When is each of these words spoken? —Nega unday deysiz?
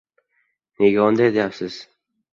—Nega 0.85 1.05
unday 1.11 1.31
deysiz? 1.37 1.77